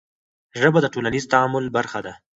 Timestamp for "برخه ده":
1.77-2.13